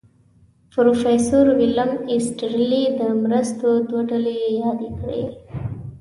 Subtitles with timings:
[0.73, 5.23] پروفیسر ویلیم ایسټرلي د مرستو دوه ډلې یادې کړې.